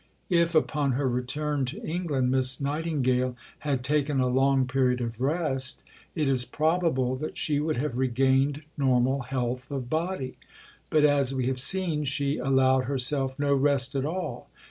[0.31, 5.83] If upon her return to England Miss Nightingale had taken a long period of rest,
[6.15, 10.37] it is probable that she would have regained normal health of body;
[10.89, 14.47] but, as we have seen, she allowed herself no rest at all.